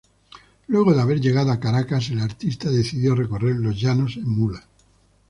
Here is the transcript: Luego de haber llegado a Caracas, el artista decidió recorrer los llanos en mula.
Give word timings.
Luego 0.65 0.95
de 0.95 1.01
haber 1.01 1.21
llegado 1.21 1.51
a 1.51 1.59
Caracas, 1.59 2.09
el 2.09 2.21
artista 2.21 2.71
decidió 2.71 3.13
recorrer 3.13 3.57
los 3.57 3.79
llanos 3.79 4.17
en 4.17 4.27
mula. 4.29 4.63